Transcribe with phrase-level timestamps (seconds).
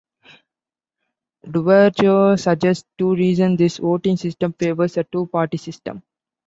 [1.47, 6.01] Duverger suggests two reasons this voting system favors a two-party system.